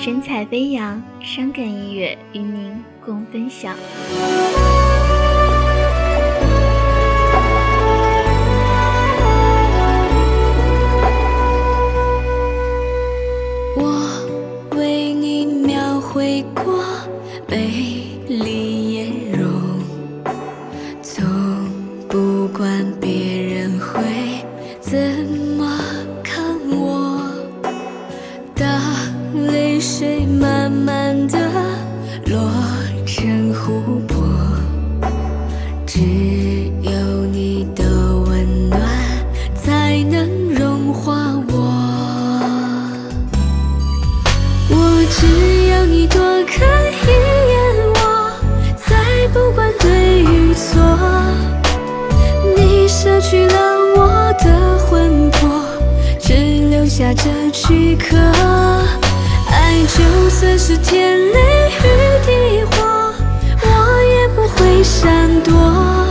[0.00, 2.72] 神采飞扬，伤感音乐与您
[3.04, 3.74] 共分享。
[13.76, 16.84] 我为你描绘过
[17.48, 19.50] 美丽颜容，
[21.02, 21.26] 从
[22.08, 24.00] 不管别人会
[24.80, 24.96] 怎
[25.58, 25.68] 么
[26.22, 26.40] 看
[26.70, 27.18] 我。
[28.54, 28.66] 当
[29.78, 31.38] 泪水慢慢的
[32.26, 32.50] 落
[33.06, 34.26] 成湖泊，
[35.86, 36.00] 只
[36.82, 36.90] 有
[37.30, 37.84] 你的
[38.26, 38.80] 温暖
[39.54, 41.14] 才能融化
[41.52, 41.54] 我。
[44.68, 47.06] 我只要你多看一
[47.52, 47.62] 眼
[47.94, 48.32] 我，
[48.84, 50.82] 再不管对与错。
[52.56, 55.62] 你舍去了我的魂魄，
[56.18, 56.34] 只
[56.68, 58.27] 留下这躯壳。
[59.88, 61.82] 就算是天雷雨
[62.26, 63.12] 地火，
[63.62, 63.66] 我
[64.02, 66.07] 也不会闪躲。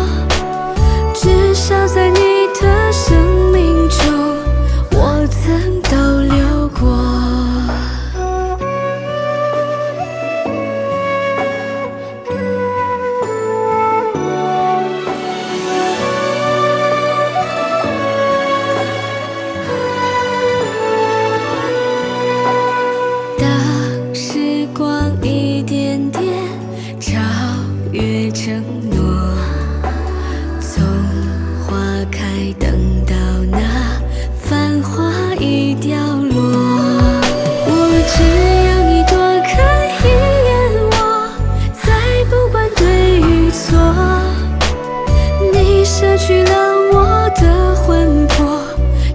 [47.41, 48.61] 的魂魄，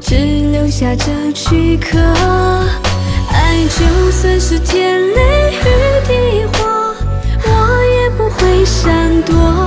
[0.01, 0.15] 只
[0.51, 1.99] 留下这躯壳。
[3.31, 5.63] 爱就算是天雷与
[6.07, 6.95] 地火，
[7.45, 7.51] 我
[7.85, 9.62] 也不会闪躲。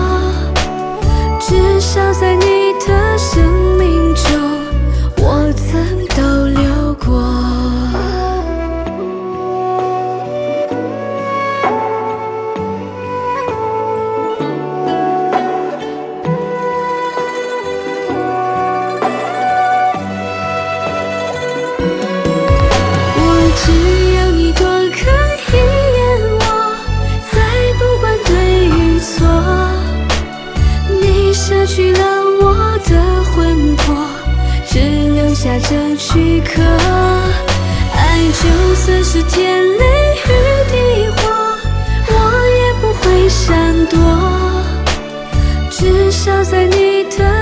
[35.76, 36.64] 的躯壳。
[37.94, 39.84] 爱就算是天雷
[40.16, 40.28] 雨
[40.72, 40.76] 地
[41.10, 41.18] 火，
[42.08, 42.14] 我
[42.60, 44.00] 也不会闪躲，
[45.70, 47.35] 至少在你的。